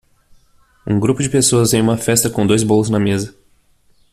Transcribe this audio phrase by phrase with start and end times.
[0.87, 3.37] Um grupo de pessoas em uma festa com dois bolos na mesa.